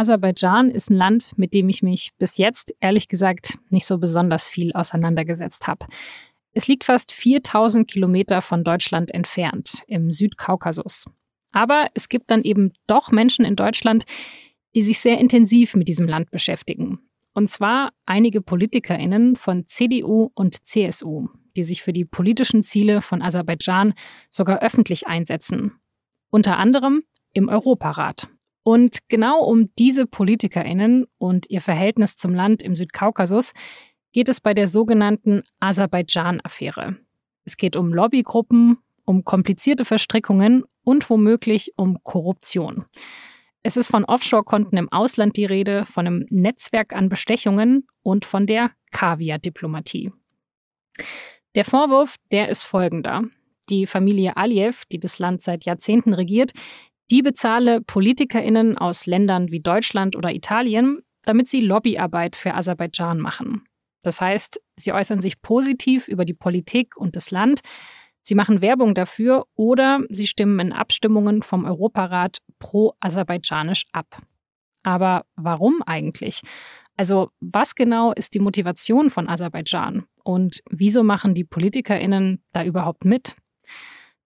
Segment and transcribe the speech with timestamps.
[0.00, 4.48] Aserbaidschan ist ein Land, mit dem ich mich bis jetzt ehrlich gesagt nicht so besonders
[4.48, 5.84] viel auseinandergesetzt habe.
[6.52, 11.04] Es liegt fast 4000 Kilometer von Deutschland entfernt, im Südkaukasus.
[11.52, 14.04] Aber es gibt dann eben doch Menschen in Deutschland,
[14.74, 17.00] die sich sehr intensiv mit diesem Land beschäftigen.
[17.34, 23.20] Und zwar einige PolitikerInnen von CDU und CSU, die sich für die politischen Ziele von
[23.20, 23.92] Aserbaidschan
[24.30, 25.72] sogar öffentlich einsetzen.
[26.30, 27.02] Unter anderem
[27.34, 28.28] im Europarat.
[28.62, 33.52] Und genau um diese PolitikerInnen und ihr Verhältnis zum Land im Südkaukasus
[34.12, 36.96] geht es bei der sogenannten Aserbaidschan-Affäre.
[37.44, 42.84] Es geht um Lobbygruppen, um komplizierte Verstrickungen und womöglich um Korruption.
[43.62, 48.46] Es ist von Offshore-Konten im Ausland die Rede, von einem Netzwerk an Bestechungen und von
[48.46, 50.12] der Kaviar-Diplomatie.
[51.54, 53.24] Der Vorwurf, der ist folgender.
[53.68, 56.52] Die Familie Aliyev, die das Land seit Jahrzehnten regiert,
[57.10, 63.64] die bezahle PolitikerInnen aus Ländern wie Deutschland oder Italien, damit sie Lobbyarbeit für Aserbaidschan machen.
[64.02, 67.60] Das heißt, sie äußern sich positiv über die Politik und das Land,
[68.22, 74.22] sie machen Werbung dafür oder sie stimmen in Abstimmungen vom Europarat pro-aserbaidschanisch ab.
[74.82, 76.40] Aber warum eigentlich?
[76.96, 83.04] Also was genau ist die Motivation von Aserbaidschan und wieso machen die Politikerinnen da überhaupt
[83.04, 83.36] mit?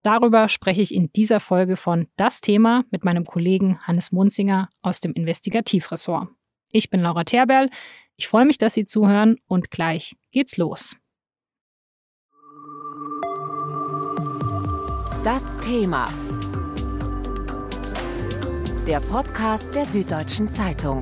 [0.05, 5.00] Darüber spreche ich in dieser Folge von Das Thema mit meinem Kollegen Hannes Munzinger aus
[5.00, 6.28] dem Investigativressort.
[6.69, 7.70] Ich bin Laura Terberl.
[8.16, 10.94] Ich freue mich, dass Sie zuhören und gleich geht's los.
[15.25, 16.05] Das Thema.
[18.86, 21.00] Der Podcast der Süddeutschen Zeitung.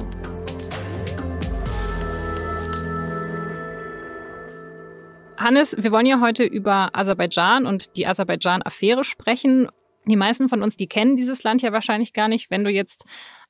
[5.42, 9.68] Hannes, wir wollen ja heute über Aserbaidschan und die Aserbaidschan-Affäre sprechen.
[10.06, 12.50] Die meisten von uns, die kennen dieses Land ja wahrscheinlich gar nicht.
[12.50, 13.04] Wenn du jetzt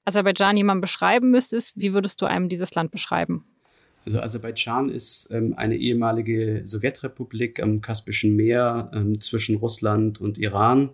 [0.05, 3.45] Aserbaidschan jemandem beschreiben müsstest, wie würdest du einem dieses Land beschreiben?
[4.05, 10.91] Also Aserbaidschan ist ähm, eine ehemalige Sowjetrepublik am Kaspischen Meer ähm, zwischen Russland und Iran,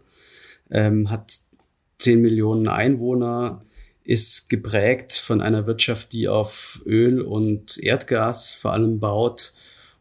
[0.71, 1.33] ähm, hat
[1.99, 3.61] 10 Millionen Einwohner,
[4.05, 9.55] ist geprägt von einer Wirtschaft, die auf Öl und Erdgas vor allem baut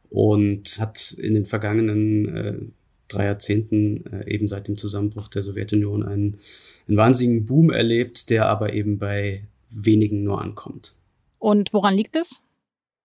[0.09, 2.53] und hat in den vergangenen äh,
[3.07, 6.39] drei Jahrzehnten äh, eben seit dem Zusammenbruch der Sowjetunion einen,
[6.87, 10.93] einen wahnsinnigen Boom erlebt, der aber eben bei wenigen nur ankommt.
[11.39, 12.41] Und woran liegt es?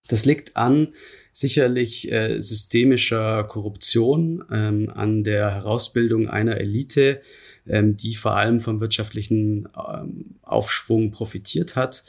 [0.09, 0.89] Das liegt an
[1.33, 7.21] sicherlich äh, systemischer Korruption, ähm, an der Herausbildung einer Elite,
[7.69, 12.03] ähm, die vor allem vom wirtschaftlichen ähm, Aufschwung profitiert hat.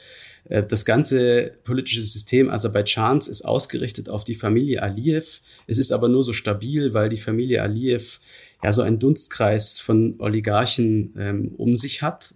[0.48, 5.40] Äh, das ganze politische System Aserbaidschans ist ausgerichtet auf die Familie Aliyev.
[5.66, 8.20] Es ist aber nur so stabil, weil die Familie Aliyev
[8.62, 12.34] ja so einen Dunstkreis von Oligarchen ähm, um sich hat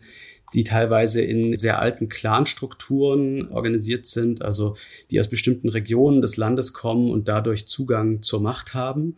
[0.54, 4.76] die teilweise in sehr alten Clanstrukturen organisiert sind, also
[5.10, 9.16] die aus bestimmten Regionen des Landes kommen und dadurch Zugang zur Macht haben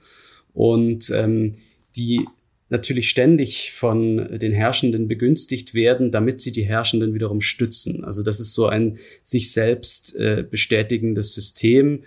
[0.54, 1.56] und ähm,
[1.96, 2.26] die
[2.70, 8.04] natürlich ständig von den Herrschenden begünstigt werden, damit sie die Herrschenden wiederum stützen.
[8.04, 12.04] Also das ist so ein sich selbst äh, bestätigendes System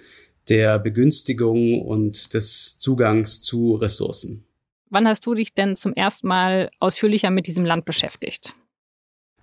[0.49, 4.45] der Begünstigung und des Zugangs zu Ressourcen.
[4.89, 8.53] Wann hast du dich denn zum ersten Mal ausführlicher mit diesem Land beschäftigt?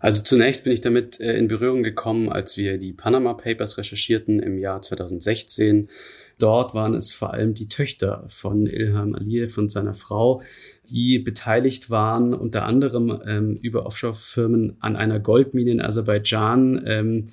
[0.01, 4.41] Also zunächst bin ich damit äh, in Berührung gekommen, als wir die Panama Papers recherchierten
[4.41, 5.89] im Jahr 2016.
[6.39, 10.43] Dort waren es vor allem die Töchter von Ilham Aliyev und seiner Frau,
[10.91, 17.25] die beteiligt waren, unter anderem ähm, über Offshore-Firmen an einer Goldmine in Aserbaidschan, ähm,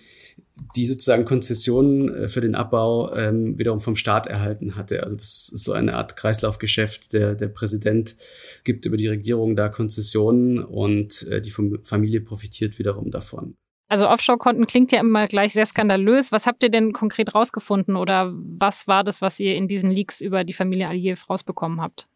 [0.76, 5.04] die sozusagen Konzessionen äh, für den Abbau ähm, wiederum vom Staat erhalten hatte.
[5.04, 7.14] Also das ist so eine Art Kreislaufgeschäft.
[7.14, 8.16] Der, der Präsident
[8.64, 13.56] gibt über die Regierung da Konzessionen und äh, die Familie profitiert wiederum davon.
[13.90, 16.32] Also Offshore-Konten klingt ja immer gleich sehr skandalös.
[16.32, 20.20] Was habt ihr denn konkret rausgefunden oder was war das, was ihr in diesen Leaks
[20.20, 22.08] über die Familie Aliyev rausbekommen habt?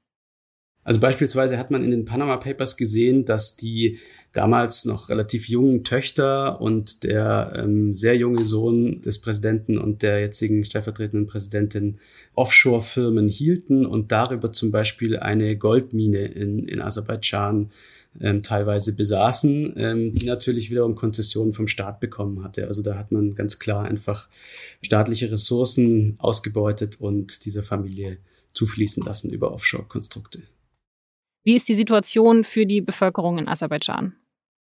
[0.84, 4.00] Also beispielsweise hat man in den Panama Papers gesehen, dass die
[4.32, 10.22] damals noch relativ jungen Töchter und der ähm, sehr junge Sohn des Präsidenten und der
[10.22, 12.00] jetzigen stellvertretenden Präsidentin
[12.34, 17.70] Offshore-Firmen hielten und darüber zum Beispiel eine Goldmine in, in Aserbaidschan
[18.20, 22.68] ähm, teilweise besaßen, ähm, die natürlich wiederum Konzessionen vom Staat bekommen hatte.
[22.68, 24.30] Also da hat man ganz klar einfach
[24.84, 28.18] staatliche Ressourcen ausgebeutet und dieser Familie
[28.54, 30.42] zufließen lassen über Offshore-Konstrukte.
[31.44, 34.16] Wie ist die Situation für die Bevölkerung in Aserbaidschan?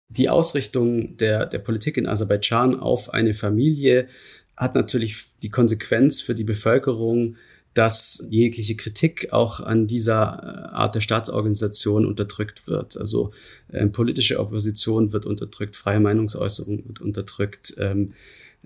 [0.09, 4.09] Die Ausrichtung der, der Politik in Aserbaidschan auf eine Familie
[4.57, 7.37] hat natürlich die Konsequenz für die Bevölkerung,
[7.75, 12.97] dass jegliche Kritik auch an dieser Art der Staatsorganisation unterdrückt wird.
[12.97, 13.33] Also
[13.69, 17.75] äh, politische Opposition wird unterdrückt, freie Meinungsäußerung wird unterdrückt.
[17.79, 18.15] Ähm,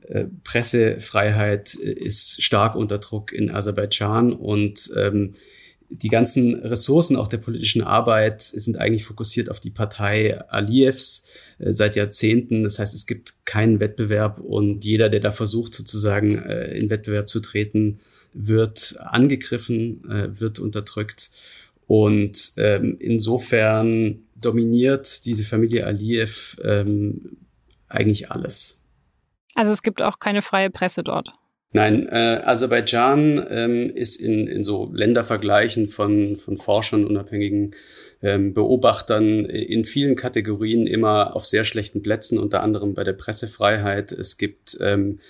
[0.02, 5.34] äh, Pressefreiheit ist stark unter Druck in Aserbaidschan und ähm,
[5.90, 11.28] die ganzen Ressourcen auch der politischen Arbeit sind eigentlich fokussiert auf die Partei Aliyevs
[11.58, 12.62] äh, seit Jahrzehnten.
[12.62, 17.28] Das heißt, es gibt keinen Wettbewerb und jeder, der da versucht, sozusagen äh, in Wettbewerb
[17.28, 17.98] zu treten,
[18.32, 21.30] wird angegriffen, äh, wird unterdrückt.
[21.88, 27.36] Und ähm, insofern dominiert diese Familie Aliyev ähm,
[27.88, 28.86] eigentlich alles.
[29.56, 31.34] Also es gibt auch keine freie Presse dort.
[31.72, 37.76] Nein, äh, Aserbaidschan ähm, ist in, in so Ländervergleichen von, von Forschern, unabhängigen
[38.22, 44.10] ähm, Beobachtern in vielen Kategorien immer auf sehr schlechten Plätzen, unter anderem bei der Pressefreiheit.
[44.10, 45.20] Es gibt ähm,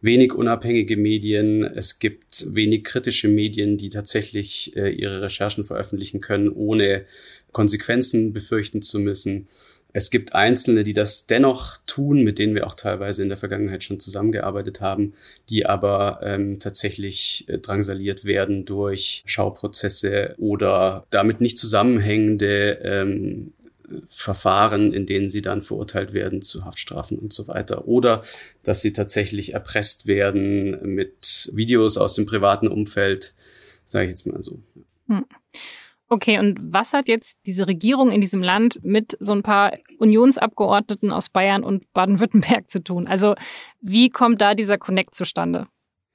[0.00, 6.50] wenig unabhängige Medien, es gibt wenig kritische Medien, die tatsächlich äh, ihre Recherchen veröffentlichen können,
[6.50, 7.04] ohne
[7.50, 9.48] Konsequenzen befürchten zu müssen.
[9.92, 13.84] Es gibt Einzelne, die das dennoch tun, mit denen wir auch teilweise in der Vergangenheit
[13.84, 15.14] schon zusammengearbeitet haben,
[15.48, 23.52] die aber ähm, tatsächlich äh, drangsaliert werden durch Schauprozesse oder damit nicht zusammenhängende ähm,
[24.08, 27.88] Verfahren, in denen sie dann verurteilt werden zu Haftstrafen und so weiter.
[27.88, 28.22] Oder
[28.62, 33.34] dass sie tatsächlich erpresst werden mit Videos aus dem privaten Umfeld,
[33.84, 34.60] sage ich jetzt mal so.
[35.08, 35.24] Hm.
[36.12, 41.12] Okay, und was hat jetzt diese Regierung in diesem Land mit so ein paar Unionsabgeordneten
[41.12, 43.06] aus Bayern und Baden-Württemberg zu tun?
[43.06, 43.36] Also
[43.80, 45.68] wie kommt da dieser Connect zustande?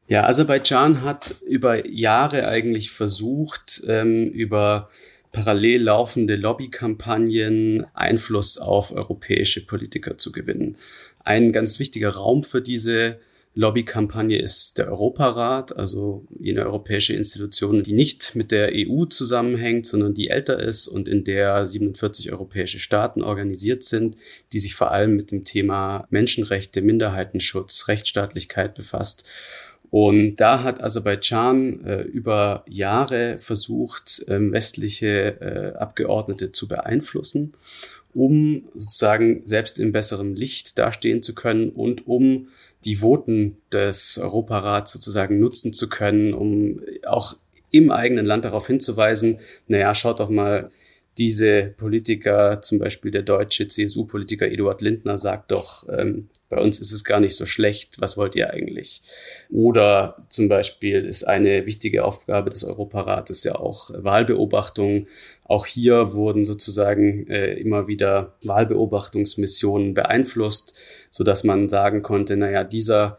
[0.07, 4.89] Ja, Aserbaidschan hat über Jahre eigentlich versucht, ähm, über
[5.31, 10.75] parallel laufende Lobbykampagnen Einfluss auf europäische Politiker zu gewinnen.
[11.23, 13.19] Ein ganz wichtiger Raum für diese
[13.57, 20.13] Lobbykampagne ist der Europarat, also jene europäische Institution, die nicht mit der EU zusammenhängt, sondern
[20.13, 24.17] die älter ist und in der 47 europäische Staaten organisiert sind,
[24.51, 29.25] die sich vor allem mit dem Thema Menschenrechte, Minderheitenschutz, Rechtsstaatlichkeit befasst.
[29.89, 37.53] Und da hat Aserbaidschan äh, über Jahre versucht, ähm, westliche äh, Abgeordnete zu beeinflussen
[38.15, 42.47] um sozusagen selbst im besseren Licht dastehen zu können und um
[42.85, 47.35] die Voten des Europarats sozusagen nutzen zu können, um auch
[47.71, 50.71] im eigenen Land darauf hinzuweisen, naja, schaut doch mal,
[51.17, 56.91] diese Politiker, zum Beispiel der deutsche CSU-Politiker Eduard Lindner, sagt doch, ähm, bei uns ist
[56.91, 59.01] es gar nicht so schlecht, was wollt ihr eigentlich?
[59.49, 65.07] Oder zum Beispiel ist eine wichtige Aufgabe des Europarates ja auch Wahlbeobachtung.
[65.43, 70.73] Auch hier wurden sozusagen äh, immer wieder Wahlbeobachtungsmissionen beeinflusst,
[71.09, 73.17] so dass man sagen konnte, naja, dieser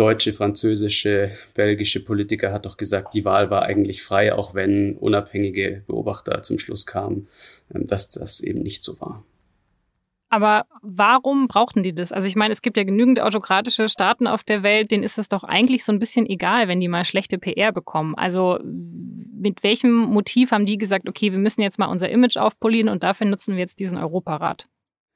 [0.00, 5.84] deutsche, französische, belgische Politiker hat doch gesagt, die Wahl war eigentlich frei, auch wenn unabhängige
[5.86, 7.28] Beobachter zum Schluss kamen,
[7.74, 9.22] ähm, dass das eben nicht so war.
[10.32, 12.12] Aber warum brauchten die das?
[12.12, 15.28] Also ich meine, es gibt ja genügend autokratische Staaten auf der Welt, denen ist es
[15.28, 18.14] doch eigentlich so ein bisschen egal, wenn die mal schlechte PR bekommen.
[18.14, 22.88] Also mit welchem Motiv haben die gesagt, okay, wir müssen jetzt mal unser Image aufpolieren
[22.88, 24.68] und dafür nutzen wir jetzt diesen Europarat?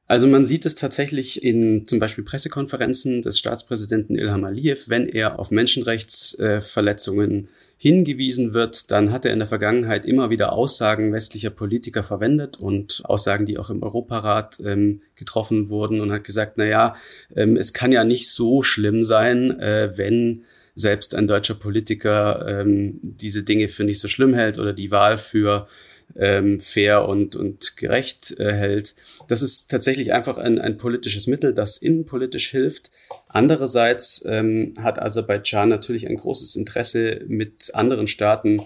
[0.06, 5.38] Also man sieht es tatsächlich in zum Beispiel Pressekonferenzen des Staatspräsidenten Ilham Aliyev, wenn er
[5.38, 7.48] auf Menschenrechtsverletzungen
[7.78, 13.02] hingewiesen wird, dann hat er in der Vergangenheit immer wieder Aussagen westlicher Politiker verwendet und
[13.04, 16.96] Aussagen, die auch im Europarat ähm, getroffen wurden und hat gesagt, na ja,
[17.34, 20.44] ähm, es kann ja nicht so schlimm sein, äh, wenn
[20.74, 25.18] selbst ein deutscher Politiker ähm, diese Dinge für nicht so schlimm hält oder die Wahl
[25.18, 25.68] für
[26.16, 28.94] ähm, fair und, und gerecht äh, hält.
[29.28, 32.90] Das ist tatsächlich einfach ein, ein politisches Mittel, das innenpolitisch hilft.
[33.28, 38.62] Andererseits ähm, hat Aserbaidschan natürlich ein großes Interesse, mit anderen Staaten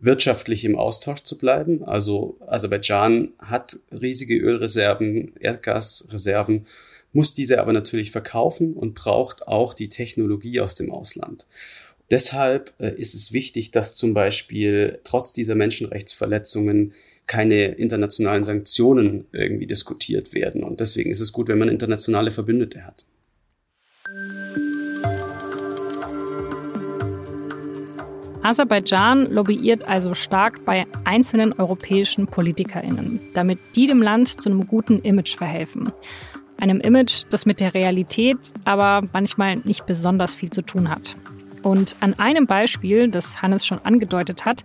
[0.00, 1.84] wirtschaftlich im Austausch zu bleiben.
[1.84, 6.66] Also Aserbaidschan hat riesige Ölreserven, Erdgasreserven,
[7.12, 11.46] muss diese aber natürlich verkaufen und braucht auch die Technologie aus dem Ausland.
[12.10, 16.94] Deshalb äh, ist es wichtig, dass zum Beispiel trotz dieser Menschenrechtsverletzungen
[17.26, 20.64] keine internationalen Sanktionen irgendwie diskutiert werden.
[20.64, 23.04] Und deswegen ist es gut, wenn man internationale Verbündete hat.
[28.42, 35.00] Aserbaidschan lobbyiert also stark bei einzelnen europäischen PolitikerInnen, damit die dem Land zu einem guten
[35.00, 35.92] Image verhelfen.
[36.56, 41.14] Einem Image, das mit der Realität aber manchmal nicht besonders viel zu tun hat.
[41.62, 44.64] Und an einem Beispiel, das Hannes schon angedeutet hat,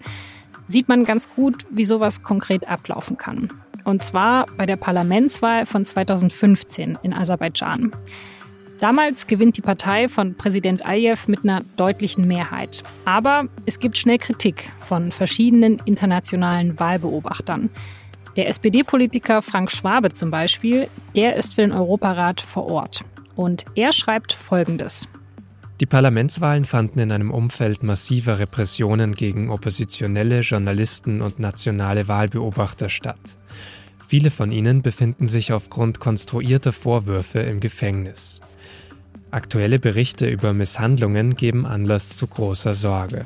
[0.68, 3.50] sieht man ganz gut, wie sowas konkret ablaufen kann.
[3.84, 7.92] Und zwar bei der Parlamentswahl von 2015 in Aserbaidschan.
[8.80, 12.84] Damals gewinnt die Partei von Präsident Aliyev mit einer deutlichen Mehrheit.
[13.06, 17.70] Aber es gibt schnell Kritik von verschiedenen internationalen Wahlbeobachtern.
[18.36, 23.06] Der SPD-Politiker Frank Schwabe zum Beispiel, der ist für den Europarat vor Ort.
[23.36, 25.08] Und er schreibt Folgendes.
[25.80, 33.38] Die Parlamentswahlen fanden in einem Umfeld massiver Repressionen gegen oppositionelle Journalisten und nationale Wahlbeobachter statt.
[34.08, 38.42] Viele von ihnen befinden sich aufgrund konstruierter Vorwürfe im Gefängnis.
[39.32, 43.26] Aktuelle Berichte über Misshandlungen geben Anlass zu großer Sorge.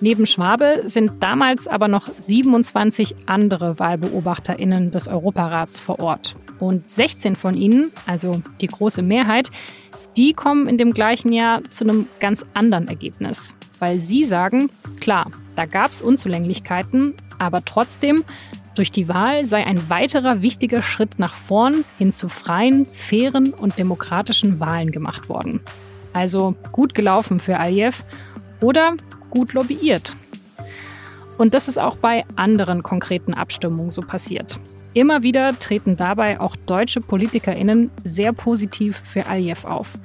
[0.00, 6.36] Neben Schwabe sind damals aber noch 27 andere WahlbeobachterInnen des Europarats vor Ort.
[6.60, 9.50] Und 16 von ihnen, also die große Mehrheit,
[10.16, 13.54] die kommen in dem gleichen Jahr zu einem ganz anderen Ergebnis.
[13.78, 18.24] Weil sie sagen, klar, da gab es Unzulänglichkeiten, aber trotzdem
[18.74, 23.78] durch die Wahl sei ein weiterer wichtiger Schritt nach vorn hin zu freien, fairen und
[23.78, 25.60] demokratischen Wahlen gemacht worden.
[26.12, 28.04] Also gut gelaufen für Aliyev
[28.60, 28.94] oder
[29.30, 30.16] gut lobbyiert.
[31.40, 34.60] Und das ist auch bei anderen konkreten Abstimmungen so passiert.
[34.92, 39.98] Immer wieder treten dabei auch deutsche PolitikerInnen sehr positiv für Aliyev auf.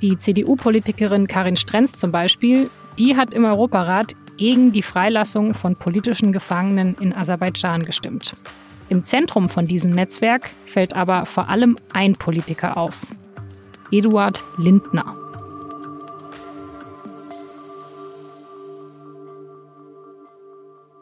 [0.00, 6.32] Die CDU-Politikerin Karin Strenz zum Beispiel, die hat im Europarat gegen die Freilassung von politischen
[6.32, 8.32] Gefangenen in Aserbaidschan gestimmt.
[8.88, 13.06] Im Zentrum von diesem Netzwerk fällt aber vor allem ein Politiker auf.
[13.90, 15.14] Eduard Lindner.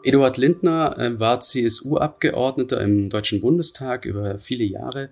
[0.03, 5.09] Eduard Lindner äh, war CSU-Abgeordneter im Deutschen Bundestag über viele Jahre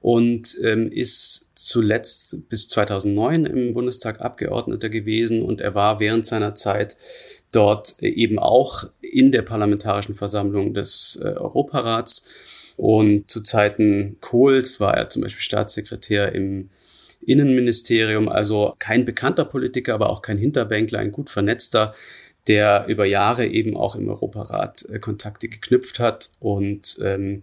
[0.00, 6.54] und ähm, ist zuletzt bis 2009 im Bundestag Abgeordneter gewesen und er war während seiner
[6.54, 6.96] Zeit
[7.50, 12.28] dort eben auch in der Parlamentarischen Versammlung des äh, Europarats.
[12.76, 16.68] Und zu Zeiten Kohls war er zum Beispiel Staatssekretär im
[17.24, 21.94] Innenministerium, also kein bekannter Politiker, aber auch kein Hinterbänkler, ein gut vernetzter,
[22.46, 27.42] der über Jahre eben auch im Europarat äh, Kontakte geknüpft hat und ähm,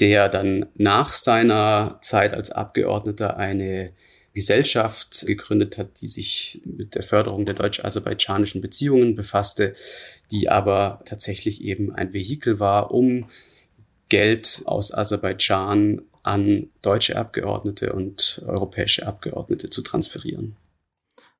[0.00, 3.92] der dann nach seiner Zeit als Abgeordneter eine
[4.32, 9.74] Gesellschaft gegründet hat, die sich mit der Förderung der deutsch-aserbaidschanischen Beziehungen befasste,
[10.30, 13.28] die aber tatsächlich eben ein Vehikel war, um
[14.08, 20.56] Geld aus Aserbaidschan an deutsche Abgeordnete und europäische Abgeordnete zu transferieren.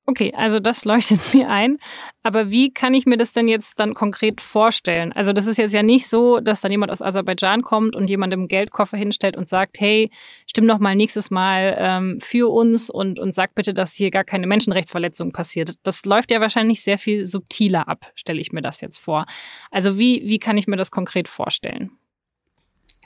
[0.07, 1.79] Okay, also das leuchtet mir ein.
[2.23, 5.13] Aber wie kann ich mir das denn jetzt dann konkret vorstellen?
[5.13, 8.49] Also das ist jetzt ja nicht so, dass dann jemand aus Aserbaidschan kommt und jemandem
[8.49, 10.11] Geldkoffer hinstellt und sagt, hey,
[10.47, 14.25] stimm doch mal nächstes Mal ähm, für uns und, und sag bitte, dass hier gar
[14.25, 15.75] keine Menschenrechtsverletzung passiert.
[15.83, 19.27] Das läuft ja wahrscheinlich sehr viel subtiler ab, stelle ich mir das jetzt vor.
[19.71, 22.00] Also wie, wie kann ich mir das konkret vorstellen?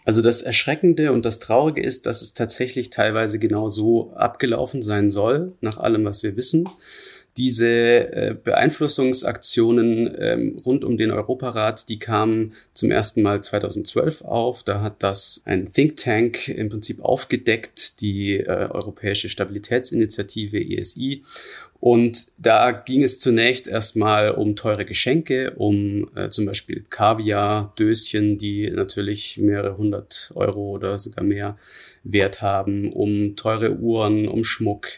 [0.05, 5.11] Also das Erschreckende und das Traurige ist, dass es tatsächlich teilweise genau so abgelaufen sein
[5.11, 6.69] soll, nach allem, was wir wissen.
[7.37, 14.63] Diese äh, Beeinflussungsaktionen ähm, rund um den Europarat, die kamen zum ersten Mal 2012 auf.
[14.63, 21.25] Da hat das ein Think Tank im Prinzip aufgedeckt, die äh, Europäische Stabilitätsinitiative ESI.
[21.85, 28.39] Und da ging es zunächst erstmal um teure Geschenke, um äh, zum Beispiel Kaviar, Döschen,
[28.39, 31.59] die natürlich mehrere hundert Euro oder sogar mehr
[32.03, 34.89] Wert haben, um teure Uhren, um Schmuck,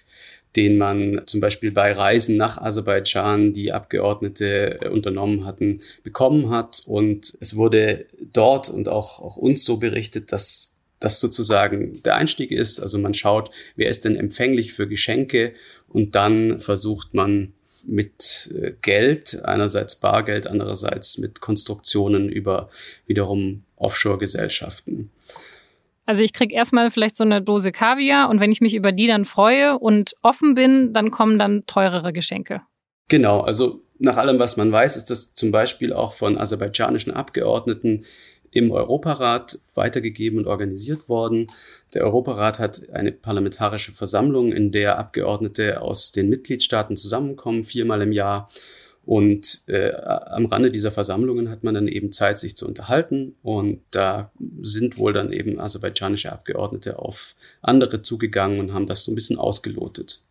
[0.54, 6.84] den man zum Beispiel bei Reisen nach Aserbaidschan, die Abgeordnete äh, unternommen hatten, bekommen hat.
[6.86, 12.50] Und es wurde dort und auch, auch uns so berichtet, dass das sozusagen der Einstieg
[12.50, 12.80] ist.
[12.80, 15.52] Also man schaut, wer ist denn empfänglich für Geschenke
[15.96, 17.54] und dann versucht man
[17.86, 22.68] mit äh, Geld, einerseits Bargeld, andererseits mit Konstruktionen über
[23.06, 25.10] wiederum Offshore-Gesellschaften.
[26.04, 29.06] Also ich kriege erstmal vielleicht so eine Dose Kaviar und wenn ich mich über die
[29.06, 32.60] dann freue und offen bin, dann kommen dann teurere Geschenke.
[33.08, 38.04] Genau, also nach allem, was man weiß, ist das zum Beispiel auch von aserbaidschanischen Abgeordneten
[38.56, 41.48] im Europarat weitergegeben und organisiert worden.
[41.92, 48.12] Der Europarat hat eine parlamentarische Versammlung, in der Abgeordnete aus den Mitgliedstaaten zusammenkommen, viermal im
[48.12, 48.48] Jahr.
[49.04, 53.36] Und äh, am Rande dieser Versammlungen hat man dann eben Zeit, sich zu unterhalten.
[53.42, 54.32] Und da
[54.62, 59.38] sind wohl dann eben aserbaidschanische Abgeordnete auf andere zugegangen und haben das so ein bisschen
[59.38, 60.22] ausgelotet.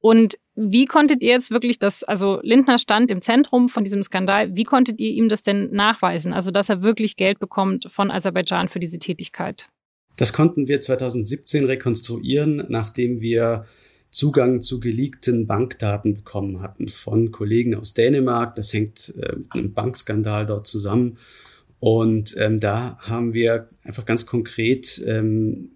[0.00, 4.56] Und wie konntet ihr jetzt wirklich das, also Lindner stand im Zentrum von diesem Skandal,
[4.56, 6.32] wie konntet ihr ihm das denn nachweisen?
[6.32, 9.68] Also, dass er wirklich Geld bekommt von Aserbaidschan für diese Tätigkeit?
[10.16, 13.66] Das konnten wir 2017 rekonstruieren, nachdem wir
[14.10, 18.56] Zugang zu geleakten Bankdaten bekommen hatten von Kollegen aus Dänemark.
[18.56, 21.18] Das hängt äh, mit einem Bankskandal dort zusammen.
[21.78, 25.70] Und ähm, da haben wir einfach ganz konkret ähm,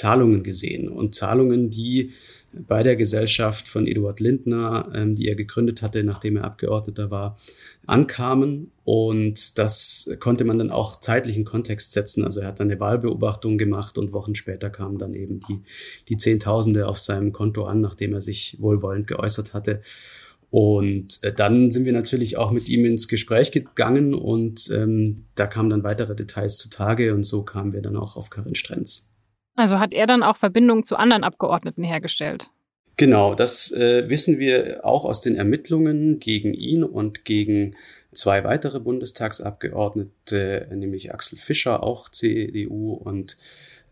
[0.00, 2.12] Zahlungen gesehen und Zahlungen, die
[2.52, 7.38] bei der Gesellschaft von Eduard Lindner, ähm, die er gegründet hatte, nachdem er Abgeordneter war,
[7.86, 8.72] ankamen.
[8.84, 12.24] Und das konnte man dann auch zeitlich in Kontext setzen.
[12.24, 15.60] Also er hat dann eine Wahlbeobachtung gemacht und Wochen später kamen dann eben die,
[16.08, 19.80] die Zehntausende auf seinem Konto an, nachdem er sich wohlwollend geäußert hatte.
[20.50, 25.46] Und äh, dann sind wir natürlich auch mit ihm ins Gespräch gegangen und ähm, da
[25.46, 29.09] kamen dann weitere Details zutage und so kamen wir dann auch auf Karin Strenz.
[29.56, 32.50] Also hat er dann auch Verbindungen zu anderen Abgeordneten hergestellt?
[32.96, 37.76] Genau, das äh, wissen wir auch aus den Ermittlungen gegen ihn und gegen
[38.12, 43.38] zwei weitere Bundestagsabgeordnete, nämlich Axel Fischer, auch CDU, und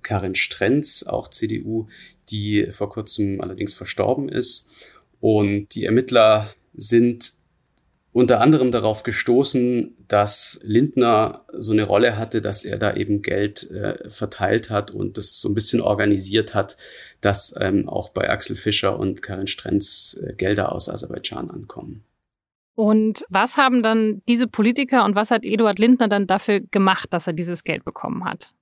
[0.03, 1.89] Karin Strenz, auch CDU,
[2.29, 4.71] die vor kurzem allerdings verstorben ist.
[5.21, 7.33] Und die Ermittler sind
[8.13, 13.71] unter anderem darauf gestoßen, dass Lindner so eine Rolle hatte, dass er da eben Geld
[13.71, 16.77] äh, verteilt hat und das so ein bisschen organisiert hat,
[17.21, 22.05] dass ähm, auch bei Axel Fischer und Karin Strenz äh, Gelder aus Aserbaidschan ankommen.
[22.75, 27.27] Und was haben dann diese Politiker und was hat Eduard Lindner dann dafür gemacht, dass
[27.27, 28.55] er dieses Geld bekommen hat?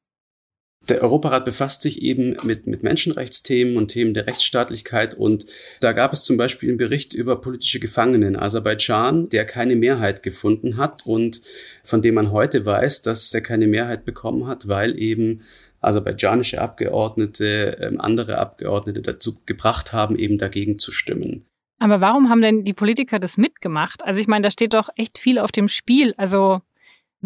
[0.89, 5.15] Der Europarat befasst sich eben mit, mit Menschenrechtsthemen und Themen der Rechtsstaatlichkeit.
[5.15, 5.47] Und
[5.81, 10.23] da gab es zum Beispiel einen Bericht über politische Gefangene in Aserbaidschan, der keine Mehrheit
[10.23, 11.43] gefunden hat und
[11.83, 15.43] von dem man heute weiß, dass er keine Mehrheit bekommen hat, weil eben
[15.81, 21.47] aserbaidschanische Abgeordnete ähm, andere Abgeordnete dazu gebracht haben, eben dagegen zu stimmen.
[21.79, 24.05] Aber warum haben denn die Politiker das mitgemacht?
[24.05, 26.15] Also ich meine, da steht doch echt viel auf dem Spiel.
[26.17, 26.63] Also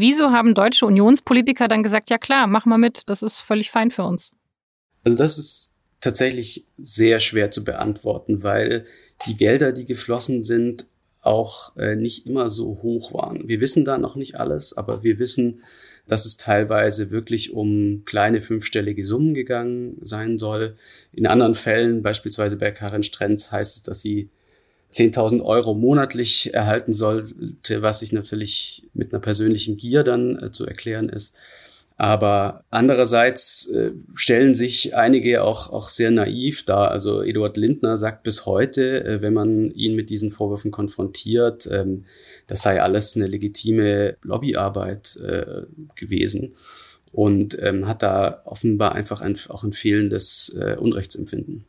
[0.01, 3.91] Wieso haben deutsche Unionspolitiker dann gesagt, ja klar, mach mal mit, das ist völlig fein
[3.91, 4.31] für uns?
[5.05, 8.87] Also das ist tatsächlich sehr schwer zu beantworten, weil
[9.27, 10.87] die Gelder, die geflossen sind,
[11.21, 13.47] auch äh, nicht immer so hoch waren.
[13.47, 15.63] Wir wissen da noch nicht alles, aber wir wissen,
[16.09, 20.77] dass es teilweise wirklich um kleine fünfstellige Summen gegangen sein soll.
[21.13, 24.31] In anderen Fällen, beispielsweise bei Karin Strenz, heißt es, dass sie
[24.93, 30.67] 10.000 Euro monatlich erhalten sollte, was sich natürlich mit einer persönlichen Gier dann äh, zu
[30.67, 31.37] erklären ist.
[32.01, 36.91] Aber andererseits äh, stellen sich einige auch, auch sehr naiv dar.
[36.91, 42.07] Also Eduard Lindner sagt bis heute, äh, wenn man ihn mit diesen Vorwürfen konfrontiert, ähm,
[42.47, 46.55] das sei alles eine legitime Lobbyarbeit äh, gewesen
[47.13, 51.67] und ähm, hat da offenbar einfach ein, auch ein fehlendes äh, Unrechtsempfinden.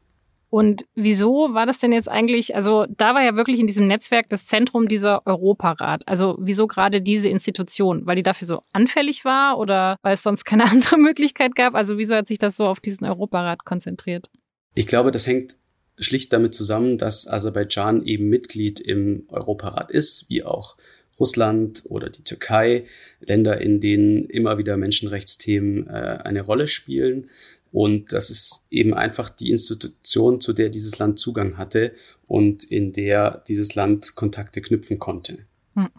[0.52, 4.28] Und wieso war das denn jetzt eigentlich, also da war ja wirklich in diesem Netzwerk
[4.28, 6.06] das Zentrum dieser Europarat.
[6.10, 8.06] Also wieso gerade diese Institution?
[8.06, 11.74] Weil die dafür so anfällig war oder weil es sonst keine andere Möglichkeit gab?
[11.74, 14.30] Also wieso hat sich das so auf diesen Europarat konzentriert?
[14.76, 15.56] Ich glaube, das hängt
[15.98, 20.76] schlicht damit zusammen, dass Aserbaidschan eben Mitglied im Europarat ist, wie auch
[21.18, 22.86] Russland oder die Türkei,
[23.22, 27.30] Länder, in denen immer wieder Menschenrechtsthemen äh, eine Rolle spielen.
[27.72, 31.94] Und das ist eben einfach die Institution, zu der dieses Land Zugang hatte
[32.28, 35.46] und in der dieses Land Kontakte knüpfen konnte.
[35.76, 35.90] Hm.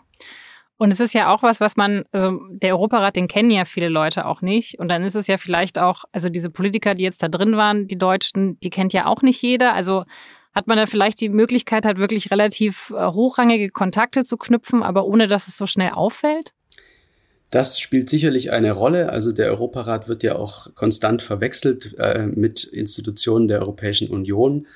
[0.77, 3.89] Und es ist ja auch was, was man, also der Europarat, den kennen ja viele
[3.89, 4.81] Leute auch nicht.
[4.81, 7.87] Und dann ist es ja vielleicht auch, also diese Politiker, die jetzt da drin waren,
[7.87, 9.75] die Deutschen, die kennt ja auch nicht jeder.
[9.75, 10.05] Also
[10.55, 15.05] hat man da vielleicht die Möglichkeit, halt wirklich relativ äh, hochrangige Kontakte zu knüpfen, aber
[15.07, 16.53] ohne dass es so schnell auffällt?
[17.53, 19.11] Das spielt sicherlich eine Rolle.
[19.11, 24.67] Also der Europarat wird ja auch konstant verwechselt äh, mit Institutionen der Europäischen Union.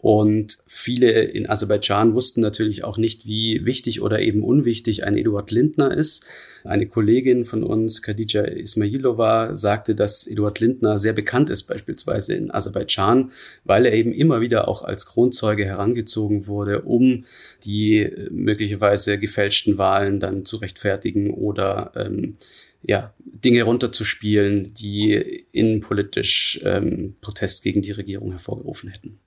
[0.00, 5.50] Und viele in Aserbaidschan wussten natürlich auch nicht, wie wichtig oder eben unwichtig ein Eduard
[5.50, 6.24] Lindner ist.
[6.62, 12.52] Eine Kollegin von uns, Khadija Ismailova, sagte, dass Eduard Lindner sehr bekannt ist, beispielsweise in
[12.52, 13.32] Aserbaidschan,
[13.64, 17.24] weil er eben immer wieder auch als Kronzeuge herangezogen wurde, um
[17.64, 22.36] die möglicherweise gefälschten Wahlen dann zu rechtfertigen oder ähm,
[22.82, 29.18] ja, Dinge runterzuspielen, die innenpolitisch ähm, Protest gegen die Regierung hervorgerufen hätten.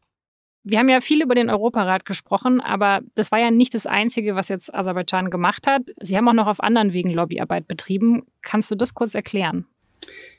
[0.64, 4.36] Wir haben ja viel über den Europarat gesprochen, aber das war ja nicht das Einzige,
[4.36, 5.82] was jetzt Aserbaidschan gemacht hat.
[6.00, 8.24] Sie haben auch noch auf anderen Wegen Lobbyarbeit betrieben.
[8.42, 9.66] Kannst du das kurz erklären?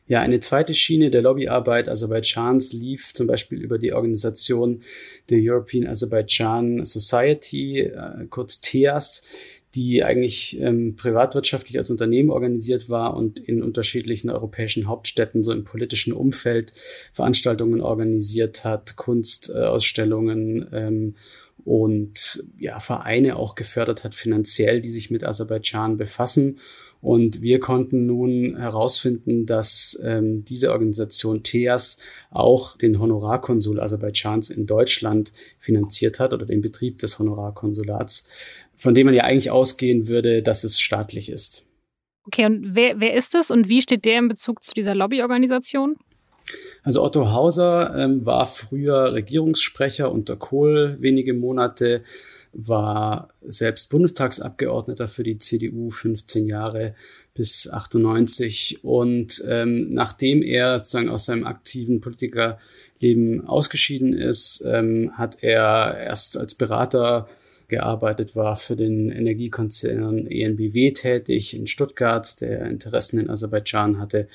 [0.07, 4.83] Ja, eine zweite Schiene der Lobbyarbeit Aserbaidschans lief zum Beispiel über die Organisation
[5.31, 9.23] der European Azerbaijan Society, äh, kurz TEAS,
[9.75, 15.65] die eigentlich ähm, privatwirtschaftlich als Unternehmen organisiert war und in unterschiedlichen europäischen Hauptstädten so im
[15.65, 16.73] politischen Umfeld
[17.13, 21.15] Veranstaltungen organisiert hat, Kunstausstellungen ähm,
[21.65, 26.59] und ja, Vereine auch gefördert hat finanziell, die sich mit Aserbaidschan befassen.
[27.01, 31.99] Und wir konnten nun herausfinden, dass ähm, diese Organisation TEAS
[32.31, 38.29] auch den Honorarkonsul Aserbaidschans in Deutschland finanziert hat oder den Betrieb des Honorarkonsulats
[38.77, 41.67] von dem man ja eigentlich ausgehen würde, dass es staatlich ist.
[42.25, 45.97] Okay, und wer, wer ist es und wie steht der in Bezug zu dieser Lobbyorganisation?
[46.83, 52.03] Also Otto Hauser ähm, war früher Regierungssprecher unter Kohl wenige Monate,
[52.53, 56.95] war selbst Bundestagsabgeordneter für die CDU 15 Jahre
[57.35, 65.43] bis 98 und ähm, nachdem er sozusagen aus seinem aktiven Politikerleben ausgeschieden ist, ähm, hat
[65.43, 67.29] er erst als Berater
[67.73, 74.29] gearbeitet, war für den Energiekonzern ENBW tätig in Stuttgart, der Interessen in Aserbaidschan hatte.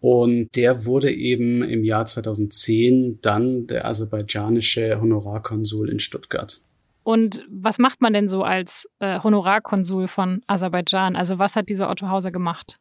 [0.00, 6.62] Und der wurde eben im Jahr 2010 dann der aserbaidschanische Honorarkonsul in Stuttgart.
[7.02, 11.16] Und was macht man denn so als äh, Honorarkonsul von Aserbaidschan?
[11.16, 12.78] Also was hat dieser Otto Hauser gemacht?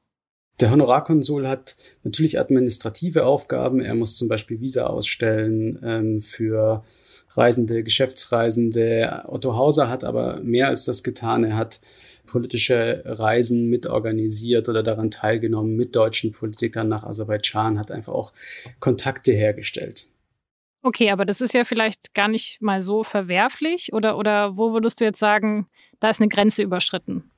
[0.59, 3.79] Der Honorarkonsul hat natürlich administrative Aufgaben.
[3.79, 6.83] Er muss zum Beispiel Visa ausstellen ähm, für
[7.31, 9.23] Reisende, Geschäftsreisende.
[9.27, 11.43] Otto Hauser hat aber mehr als das getan.
[11.43, 11.79] Er hat
[12.25, 18.33] politische Reisen mitorganisiert oder daran teilgenommen mit deutschen Politikern nach Aserbaidschan, hat einfach auch
[18.79, 20.07] Kontakte hergestellt.
[20.81, 25.01] Okay, aber das ist ja vielleicht gar nicht mal so verwerflich oder, oder wo würdest
[25.01, 25.67] du jetzt sagen,
[25.99, 27.29] da ist eine Grenze überschritten?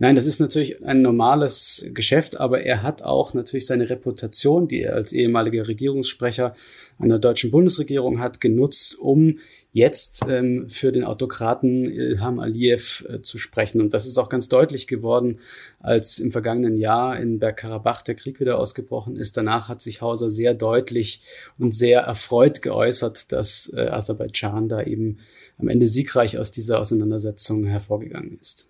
[0.00, 4.82] Nein, das ist natürlich ein normales Geschäft, aber er hat auch natürlich seine Reputation, die
[4.82, 6.54] er als ehemaliger Regierungssprecher
[7.00, 9.40] einer deutschen Bundesregierung hat, genutzt, um
[9.72, 13.80] jetzt ähm, für den Autokraten Ilham Aliyev äh, zu sprechen.
[13.80, 15.40] Und das ist auch ganz deutlich geworden,
[15.80, 19.36] als im vergangenen Jahr in Bergkarabach der Krieg wieder ausgebrochen ist.
[19.36, 21.22] Danach hat sich Hauser sehr deutlich
[21.58, 25.18] und sehr erfreut geäußert, dass äh, Aserbaidschan da eben
[25.58, 28.68] am Ende siegreich aus dieser Auseinandersetzung hervorgegangen ist.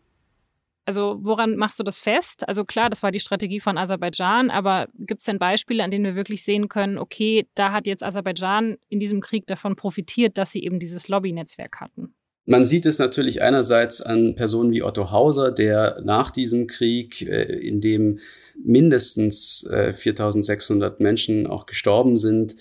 [0.89, 2.49] Also woran machst du das fest?
[2.49, 6.07] Also klar, das war die Strategie von Aserbaidschan, aber gibt es denn Beispiele, an denen
[6.07, 10.51] wir wirklich sehen können, okay, da hat jetzt Aserbaidschan in diesem Krieg davon profitiert, dass
[10.51, 12.15] sie eben dieses Lobbynetzwerk hatten?
[12.47, 17.43] Man sieht es natürlich einerseits an Personen wie Otto Hauser, der nach diesem Krieg, äh,
[17.43, 18.21] in dem
[18.65, 22.57] mindestens 4600 äh, Menschen auch gestorben sind,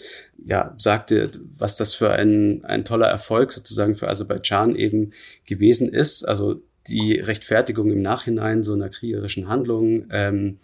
[0.45, 5.11] ja, sagte, was das für ein, ein toller Erfolg sozusagen für Aserbaidschan eben
[5.45, 6.25] gewesen ist.
[6.25, 10.59] Also die Rechtfertigung im Nachhinein so einer kriegerischen Handlung, ähm,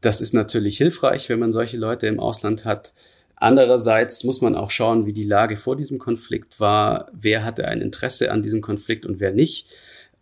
[0.00, 2.94] das ist natürlich hilfreich, wenn man solche Leute im Ausland hat.
[3.36, 7.80] Andererseits muss man auch schauen, wie die Lage vor diesem Konflikt war, wer hatte ein
[7.80, 9.66] Interesse an diesem Konflikt und wer nicht.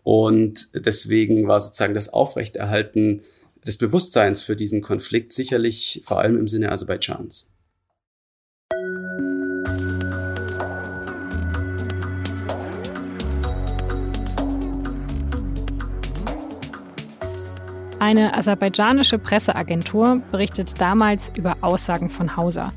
[0.03, 3.23] Und deswegen war sozusagen das Aufrechterhalten
[3.67, 7.51] des Bewusstseins für diesen Konflikt sicherlich vor allem im Sinne Aserbaidschans.
[18.01, 22.73] Eine aserbaidschanische Presseagentur berichtet damals über Aussagen von Hauser.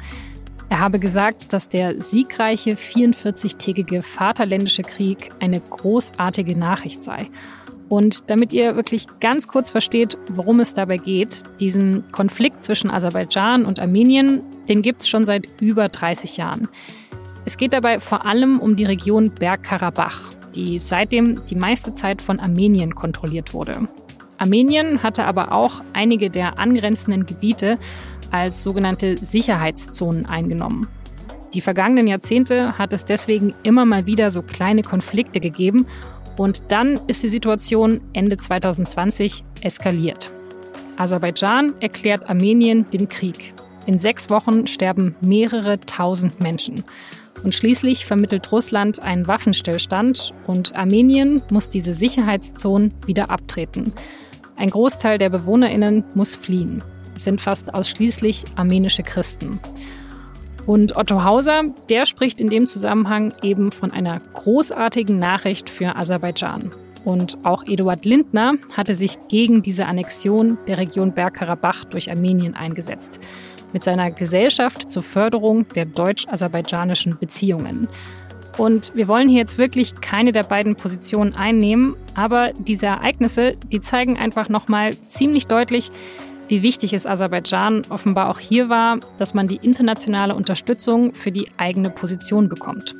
[0.70, 7.28] Er habe gesagt, dass der siegreiche 44-tägige Vaterländische Krieg eine großartige Nachricht sei.
[7.88, 13.66] Und damit ihr wirklich ganz kurz versteht, worum es dabei geht, diesen Konflikt zwischen Aserbaidschan
[13.66, 16.70] und Armenien, den gibt es schon seit über 30 Jahren.
[17.44, 22.40] Es geht dabei vor allem um die Region Bergkarabach, die seitdem die meiste Zeit von
[22.40, 23.90] Armenien kontrolliert wurde.
[24.42, 27.78] Armenien hatte aber auch einige der angrenzenden Gebiete
[28.32, 30.88] als sogenannte Sicherheitszonen eingenommen.
[31.54, 35.86] Die vergangenen Jahrzehnte hat es deswegen immer mal wieder so kleine Konflikte gegeben
[36.38, 40.32] und dann ist die Situation Ende 2020 eskaliert.
[40.98, 43.54] Aserbaidschan erklärt Armenien den Krieg.
[43.86, 46.84] In sechs Wochen sterben mehrere tausend Menschen.
[47.44, 53.94] Und schließlich vermittelt Russland einen Waffenstillstand und Armenien muss diese Sicherheitszonen wieder abtreten.
[54.62, 56.84] Ein Großteil der Bewohnerinnen muss fliehen.
[57.16, 59.60] Es sind fast ausschließlich armenische Christen.
[60.68, 66.70] Und Otto Hauser, der spricht in dem Zusammenhang eben von einer großartigen Nachricht für Aserbaidschan.
[67.06, 73.20] Und auch Eduard Lindner hatte sich gegen diese Annexion der Region Bergkarabach durch Armenien eingesetzt.
[73.74, 77.88] Mit seiner Gesellschaft zur Förderung der deutsch-aserbaidschanischen Beziehungen.
[78.58, 83.82] Und wir wollen hier jetzt wirklich keine der beiden Positionen einnehmen, aber diese Ereignisse, die
[83.82, 85.92] zeigen einfach nochmal ziemlich deutlich,
[86.48, 91.48] wie wichtig es Aserbaidschan offenbar auch hier war, dass man die internationale Unterstützung für die
[91.58, 92.94] eigene Position bekommt.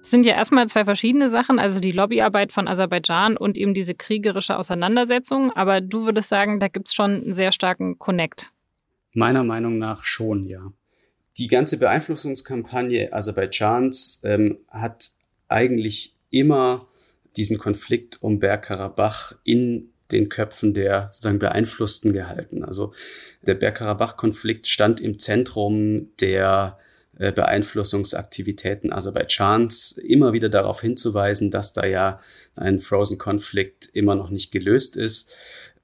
[0.00, 3.94] Das sind ja erstmal zwei verschiedene Sachen, also die Lobbyarbeit von Aserbaidschan und eben diese
[3.94, 5.50] kriegerische Auseinandersetzung.
[5.52, 8.52] Aber du würdest sagen, da gibt es schon einen sehr starken Connect.
[9.14, 10.60] Meiner Meinung nach schon, ja
[11.38, 15.10] die ganze Beeinflussungskampagne Aserbaidschans ähm, hat
[15.48, 16.88] eigentlich immer
[17.36, 22.64] diesen Konflikt um Bergkarabach in den Köpfen der sozusagen Beeinflussten gehalten.
[22.64, 22.92] Also
[23.42, 26.78] der Bergkarabach-Konflikt stand im Zentrum der
[27.16, 32.20] äh, Beeinflussungsaktivitäten Aserbaidschans, immer wieder darauf hinzuweisen, dass da ja
[32.56, 35.30] ein Frozen Konflikt immer noch nicht gelöst ist.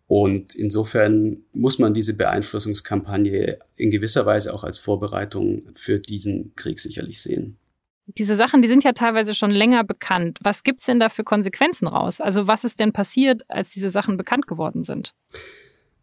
[0.09, 6.81] Und insofern muss man diese Beeinflussungskampagne in gewisser Weise auch als Vorbereitung für diesen Krieg
[6.81, 7.59] sicherlich sehen.
[8.07, 10.39] Diese Sachen, die sind ja teilweise schon länger bekannt.
[10.43, 12.23] Was gibt es denn da für Konsequenzen raus?
[12.23, 15.13] Also was ist denn passiert, als diese Sachen bekannt geworden sind?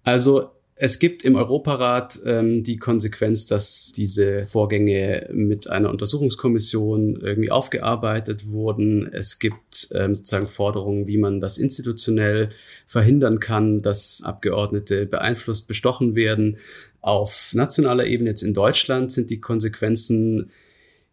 [0.04, 7.50] Also es gibt im Europarat ähm, die Konsequenz, dass diese Vorgänge mit einer Untersuchungskommission irgendwie
[7.50, 9.08] aufgearbeitet wurden.
[9.14, 12.50] Es gibt ähm, sozusagen Forderungen, wie man das institutionell
[12.88, 16.58] verhindern kann, dass Abgeordnete beeinflusst, bestochen werden.
[17.00, 20.52] Auf nationaler Ebene jetzt in Deutschland sind die Konsequenzen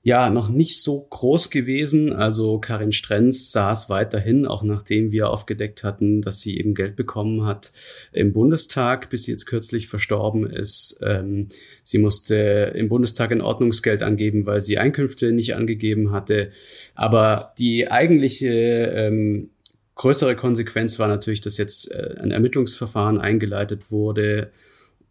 [0.02, 2.12] ja noch nicht so groß gewesen.
[2.12, 7.46] Also Karin Strenz saß weiterhin, auch nachdem wir aufgedeckt hatten, dass sie eben Geld bekommen
[7.46, 7.72] hat
[8.12, 11.00] im Bundestag, bis sie jetzt kürzlich verstorben ist.
[11.06, 11.46] Ähm,
[11.84, 16.50] sie musste im Bundestag ein Ordnungsgeld angeben, weil sie Einkünfte nicht angegeben hatte.
[16.96, 19.50] Aber die eigentliche ähm,
[19.94, 24.50] größere Konsequenz war natürlich, dass jetzt äh, ein Ermittlungsverfahren eingeleitet wurde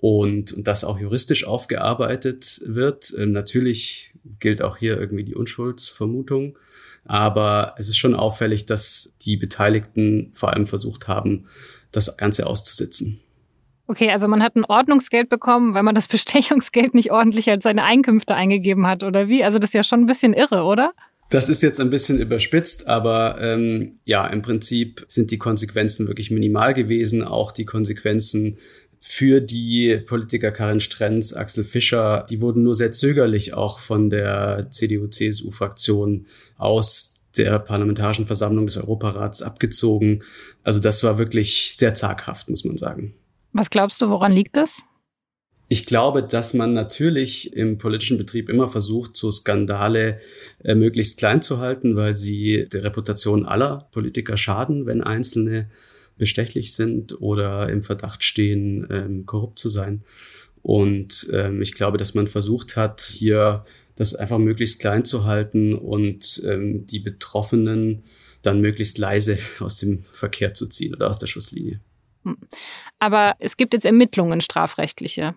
[0.01, 3.13] und, und das auch juristisch aufgearbeitet wird.
[3.17, 6.57] Ähm, natürlich gilt auch hier irgendwie die Unschuldsvermutung,
[7.05, 11.47] aber es ist schon auffällig, dass die Beteiligten vor allem versucht haben,
[11.91, 13.19] das Ganze auszusitzen.
[13.87, 17.83] Okay, also man hat ein Ordnungsgeld bekommen, weil man das Bestechungsgeld nicht ordentlich als seine
[17.83, 19.43] Einkünfte eingegeben hat, oder wie?
[19.43, 20.93] Also das ist ja schon ein bisschen irre, oder?
[21.31, 26.29] Das ist jetzt ein bisschen überspitzt, aber ähm, ja, im Prinzip sind die Konsequenzen wirklich
[26.29, 27.23] minimal gewesen.
[27.23, 28.57] Auch die Konsequenzen
[29.03, 34.67] für die Politiker Karin Strenz, Axel Fischer, die wurden nur sehr zögerlich auch von der
[34.69, 40.23] CDU-CSU-Fraktion aus der Parlamentarischen Versammlung des Europarats abgezogen.
[40.63, 43.15] Also das war wirklich sehr zaghaft, muss man sagen.
[43.53, 44.83] Was glaubst du, woran liegt das?
[45.67, 50.19] Ich glaube, dass man natürlich im politischen Betrieb immer versucht, so Skandale
[50.63, 55.71] äh, möglichst klein zu halten, weil sie der Reputation aller Politiker schaden, wenn einzelne
[56.21, 60.03] bestechlich sind oder im Verdacht stehen, ähm, korrupt zu sein.
[60.61, 65.73] Und ähm, ich glaube, dass man versucht hat, hier das einfach möglichst klein zu halten
[65.73, 68.03] und ähm, die Betroffenen
[68.43, 71.79] dann möglichst leise aus dem Verkehr zu ziehen oder aus der Schusslinie.
[72.23, 72.37] Hm.
[72.99, 75.33] Aber es gibt jetzt Ermittlungen strafrechtliche.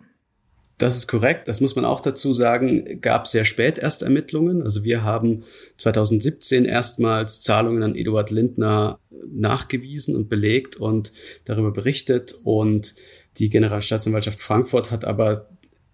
[0.78, 1.46] Das ist korrekt.
[1.46, 3.00] Das muss man auch dazu sagen.
[3.00, 4.62] Gab sehr spät erst Ermittlungen.
[4.62, 5.44] Also wir haben
[5.76, 8.98] 2017 erstmals Zahlungen an Eduard Lindner
[9.32, 11.12] nachgewiesen und belegt und
[11.44, 12.34] darüber berichtet.
[12.42, 12.94] Und
[13.38, 15.48] die Generalstaatsanwaltschaft Frankfurt hat aber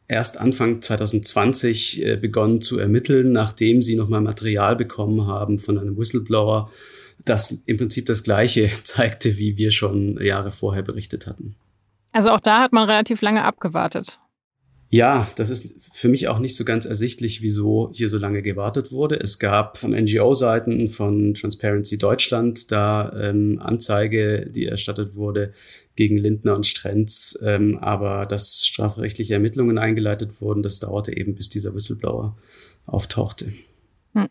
[0.09, 5.97] erst Anfang 2020 äh, begonnen zu ermitteln, nachdem sie nochmal Material bekommen haben von einem
[5.97, 6.71] Whistleblower,
[7.25, 11.55] das im Prinzip das Gleiche zeigte, wie wir schon Jahre vorher berichtet hatten.
[12.13, 14.19] Also auch da hat man relativ lange abgewartet.
[14.93, 18.91] Ja, das ist für mich auch nicht so ganz ersichtlich, wieso hier so lange gewartet
[18.91, 19.21] wurde.
[19.21, 25.53] Es gab von NGO-Seiten von Transparency Deutschland da ähm, Anzeige, die erstattet wurde
[25.95, 31.49] gegen Lindner und Strenz, ähm, aber dass strafrechtliche Ermittlungen eingeleitet wurden, das dauerte eben, bis
[31.49, 32.37] dieser Whistleblower
[32.87, 33.53] auftauchte.
[34.15, 34.29] Hm.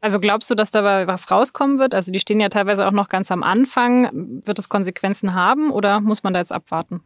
[0.00, 1.96] Also glaubst du, dass da was rauskommen wird?
[1.96, 4.42] Also die stehen ja teilweise auch noch ganz am Anfang.
[4.44, 7.00] Wird es Konsequenzen haben oder muss man da jetzt abwarten?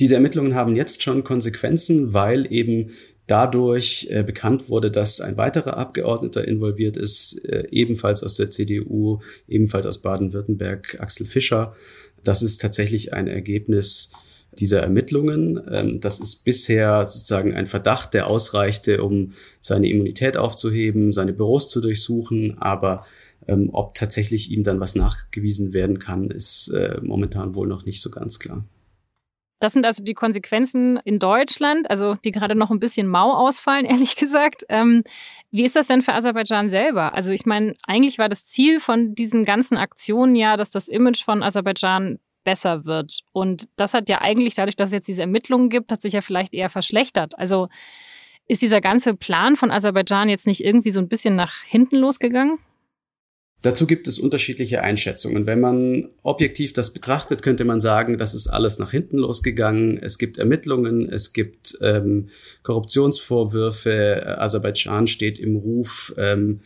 [0.00, 2.90] Diese Ermittlungen haben jetzt schon Konsequenzen, weil eben
[3.26, 9.20] dadurch äh, bekannt wurde, dass ein weiterer Abgeordneter involviert ist, äh, ebenfalls aus der CDU,
[9.46, 11.74] ebenfalls aus Baden-Württemberg, Axel Fischer.
[12.24, 14.12] Das ist tatsächlich ein Ergebnis
[14.52, 15.60] dieser Ermittlungen.
[15.70, 21.68] Ähm, das ist bisher sozusagen ein Verdacht, der ausreichte, um seine Immunität aufzuheben, seine Büros
[21.68, 23.04] zu durchsuchen, aber
[23.46, 28.00] ähm, ob tatsächlich ihm dann was nachgewiesen werden kann, ist äh, momentan wohl noch nicht
[28.00, 28.64] so ganz klar.
[29.60, 33.84] Das sind also die Konsequenzen in Deutschland, also die gerade noch ein bisschen mau ausfallen,
[33.86, 34.64] ehrlich gesagt.
[34.68, 35.02] Ähm,
[35.50, 37.14] wie ist das denn für Aserbaidschan selber?
[37.14, 41.24] Also ich meine, eigentlich war das Ziel von diesen ganzen Aktionen ja, dass das Image
[41.24, 43.20] von Aserbaidschan besser wird.
[43.32, 46.20] Und das hat ja eigentlich dadurch, dass es jetzt diese Ermittlungen gibt, hat sich ja
[46.20, 47.38] vielleicht eher verschlechtert.
[47.38, 47.68] Also
[48.46, 52.58] ist dieser ganze Plan von Aserbaidschan jetzt nicht irgendwie so ein bisschen nach hinten losgegangen?
[53.62, 55.46] Dazu gibt es unterschiedliche Einschätzungen.
[55.46, 59.98] Wenn man objektiv das betrachtet, könnte man sagen, das ist alles nach hinten losgegangen.
[59.98, 62.28] Es gibt Ermittlungen, es gibt ähm,
[62.62, 64.38] Korruptionsvorwürfe.
[64.38, 66.60] Aserbaidschan steht im Ruf, ähm,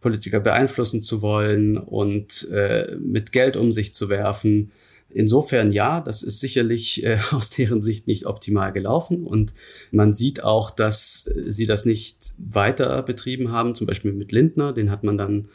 [0.00, 4.70] Politiker beeinflussen zu wollen und äh, mit Geld um sich zu werfen.
[5.10, 9.52] Insofern ja, das ist sicherlich äh, aus deren Sicht nicht optimal gelaufen und
[9.90, 14.92] man sieht auch, dass sie das nicht weiter betrieben haben, zum Beispiel mit Lindner, den
[14.92, 15.48] hat man dann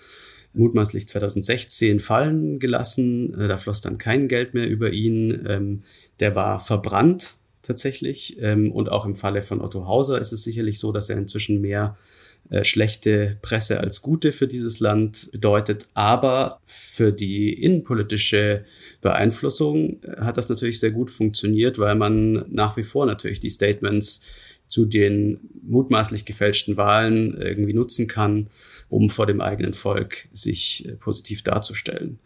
[0.54, 3.34] mutmaßlich 2016 fallen gelassen.
[3.40, 5.46] Äh, da floss dann kein Geld mehr über ihn.
[5.48, 5.84] Ähm,
[6.20, 8.38] der war verbrannt tatsächlich.
[8.42, 11.62] Ähm, und auch im Falle von Otto Hauser ist es sicherlich so, dass er inzwischen
[11.62, 11.98] mehr
[12.50, 15.88] äh, schlechte Presse als gute für dieses Land bedeutet.
[15.94, 18.66] Aber für die innenpolitische
[19.00, 23.50] Beeinflussung äh, hat das natürlich sehr gut funktioniert, weil man nach wie vor natürlich die
[23.50, 24.26] Statements
[24.68, 28.48] zu den mutmaßlich gefälschten Wahlen irgendwie nutzen kann,
[28.92, 32.20] um vor dem eigenen Volk sich äh, positiv darzustellen.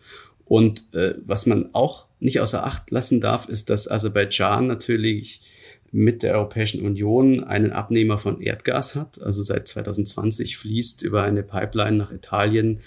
[0.46, 5.42] Und äh, was man auch nicht außer Acht lassen darf, ist, dass Aserbaidschan natürlich
[5.92, 9.22] mit der Europäischen Union einen Abnehmer von Erdgas hat.
[9.22, 12.80] Also seit 2020 fließt über eine Pipeline nach Italien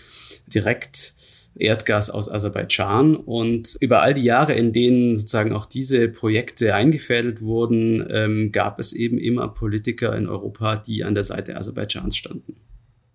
[0.46, 1.14] direkt
[1.56, 3.16] Erdgas aus Aserbaidschan.
[3.16, 8.78] Und über all die Jahre, in denen sozusagen auch diese Projekte eingefädelt wurden, ähm, gab
[8.80, 12.56] es eben immer Politiker in Europa, die an der Seite Aserbaidschans standen.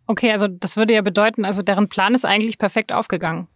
[0.08, 3.48] Okay, also das würde ja bedeuten, also deren Plan ist eigentlich perfekt aufgegangen.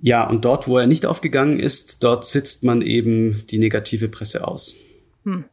[0.00, 4.46] Ja, und dort, wo er nicht aufgegangen ist, dort sitzt man eben die negative Presse
[4.46, 4.76] aus.
[5.24, 5.44] Hm.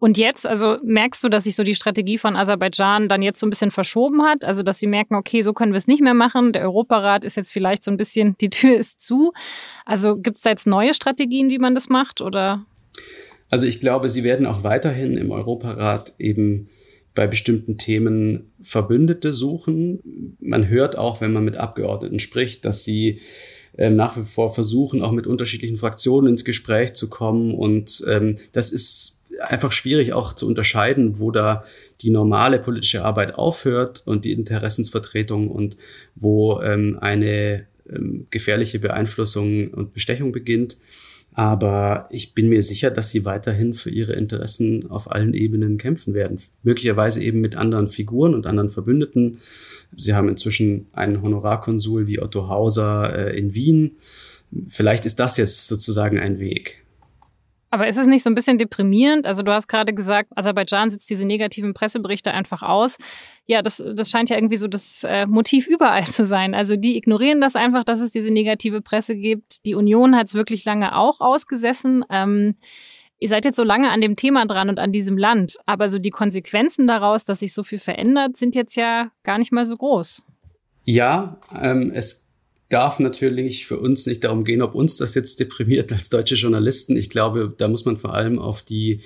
[0.00, 3.46] Und jetzt, also merkst du, dass sich so die Strategie von Aserbaidschan dann jetzt so
[3.46, 4.46] ein bisschen verschoben hat?
[4.46, 6.52] Also, dass sie merken, okay, so können wir es nicht mehr machen.
[6.52, 9.32] Der Europarat ist jetzt vielleicht so ein bisschen, die Tür ist zu.
[9.84, 12.22] Also, gibt es da jetzt neue Strategien, wie man das macht?
[12.22, 12.64] Oder?
[13.50, 16.70] Also, ich glaube, sie werden auch weiterhin im Europarat eben
[17.14, 20.36] bei bestimmten Themen Verbündete suchen.
[20.40, 23.20] Man hört auch, wenn man mit Abgeordneten spricht, dass sie
[23.76, 27.54] ähm, nach wie vor versuchen, auch mit unterschiedlichen Fraktionen ins Gespräch zu kommen.
[27.54, 31.64] Und ähm, das ist einfach schwierig auch zu unterscheiden, wo da
[32.00, 35.76] die normale politische Arbeit aufhört und die Interessensvertretung und
[36.14, 40.76] wo ähm, eine ähm, gefährliche Beeinflussung und Bestechung beginnt.
[41.32, 46.12] Aber ich bin mir sicher, dass sie weiterhin für ihre Interessen auf allen Ebenen kämpfen
[46.12, 46.38] werden.
[46.62, 49.38] Möglicherweise eben mit anderen Figuren und anderen Verbündeten.
[49.96, 53.92] Sie haben inzwischen einen Honorarkonsul wie Otto Hauser äh, in Wien.
[54.66, 56.79] Vielleicht ist das jetzt sozusagen ein Weg.
[57.70, 59.26] Aber ist es nicht so ein bisschen deprimierend?
[59.26, 62.96] Also du hast gerade gesagt, Aserbaidschan sitzt diese negativen Presseberichte einfach aus.
[63.46, 66.54] Ja, das, das scheint ja irgendwie so das äh, Motiv überall zu sein.
[66.54, 69.64] Also die ignorieren das einfach, dass es diese negative Presse gibt.
[69.66, 72.04] Die Union hat es wirklich lange auch ausgesessen.
[72.10, 72.56] Ähm,
[73.20, 75.98] ihr seid jetzt so lange an dem Thema dran und an diesem Land, aber so
[75.98, 79.76] die Konsequenzen daraus, dass sich so viel verändert, sind jetzt ja gar nicht mal so
[79.76, 80.24] groß.
[80.84, 82.29] Ja, ähm, es
[82.70, 86.96] darf natürlich für uns nicht darum gehen, ob uns das jetzt deprimiert als deutsche Journalisten.
[86.96, 89.00] Ich glaube, da muss man vor allem auf die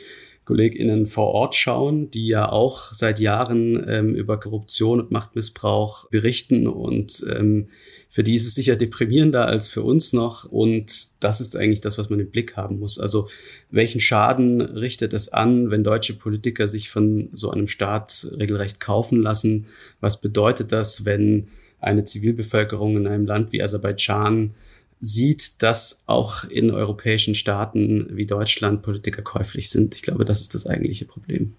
[0.45, 6.67] KollegInnen vor Ort schauen, die ja auch seit Jahren ähm, über Korruption und Machtmissbrauch berichten.
[6.67, 7.69] Und ähm,
[8.11, 10.45] für die ist es sicher deprimierender als für uns noch.
[10.45, 12.99] Und das ist eigentlich das, was man im Blick haben muss.
[12.99, 13.29] Also
[13.71, 19.23] welchen Schaden richtet es an, wenn deutsche Politiker sich von so einem Staat regelrecht kaufen
[19.23, 19.67] lassen?
[20.01, 21.49] Was bedeutet das, wenn
[21.85, 24.55] eine Zivilbevölkerung in einem Land wie Aserbaidschan
[25.01, 29.95] sieht, dass auch in europäischen Staaten wie Deutschland Politiker käuflich sind.
[29.95, 31.55] Ich glaube, das ist das eigentliche Problem.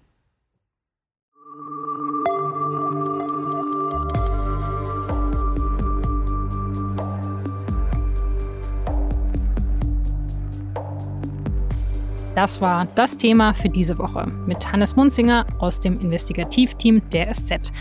[12.34, 17.72] Das war das Thema für diese Woche mit Hannes Munzinger aus dem Investigativteam der SZ.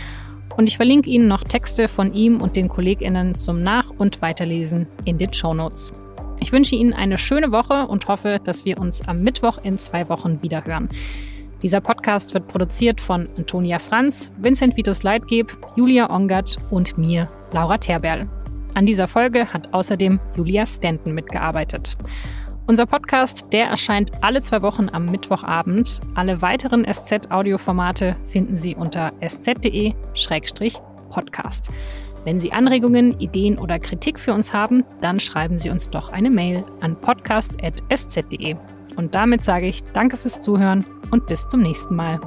[0.58, 4.88] Und ich verlinke Ihnen noch Texte von ihm und den KollegInnen zum Nach- und Weiterlesen
[5.04, 5.92] in den Show Notes.
[6.40, 10.08] Ich wünsche Ihnen eine schöne Woche und hoffe, dass wir uns am Mittwoch in zwei
[10.10, 10.90] Wochen wieder hören.
[11.62, 17.78] Dieser Podcast wird produziert von Antonia Franz, Vincent Vitus Leitgeb, Julia Ongert und mir, Laura
[17.78, 18.28] Terberl.
[18.74, 21.98] An dieser Folge hat außerdem Julia Stanton mitgearbeitet.
[22.68, 26.02] Unser Podcast, der erscheint alle zwei Wochen am Mittwochabend.
[26.16, 31.70] Alle weiteren SZ-Audioformate finden Sie unter sz.de-podcast.
[32.24, 36.32] Wenn Sie Anregungen, Ideen oder Kritik für uns haben, dann schreiben Sie uns doch eine
[36.32, 38.56] Mail an podcast.sz.de.
[38.96, 42.20] Und damit sage ich Danke fürs Zuhören und bis zum nächsten Mal.